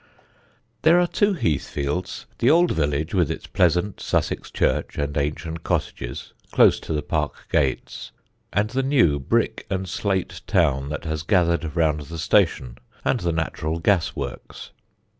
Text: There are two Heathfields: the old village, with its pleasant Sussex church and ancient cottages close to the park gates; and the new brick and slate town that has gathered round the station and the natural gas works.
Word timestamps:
There 0.81 0.99
are 0.99 1.05
two 1.05 1.35
Heathfields: 1.35 2.25
the 2.39 2.49
old 2.49 2.71
village, 2.71 3.13
with 3.13 3.29
its 3.29 3.45
pleasant 3.45 3.99
Sussex 4.01 4.49
church 4.49 4.97
and 4.97 5.15
ancient 5.15 5.63
cottages 5.63 6.33
close 6.51 6.79
to 6.79 6.91
the 6.93 7.03
park 7.03 7.35
gates; 7.51 8.11
and 8.51 8.71
the 8.71 8.81
new 8.81 9.19
brick 9.19 9.67
and 9.69 9.87
slate 9.87 10.41
town 10.47 10.89
that 10.89 11.03
has 11.05 11.21
gathered 11.21 11.75
round 11.75 12.01
the 12.01 12.17
station 12.17 12.79
and 13.05 13.19
the 13.19 13.31
natural 13.31 13.77
gas 13.77 14.15
works. 14.15 14.71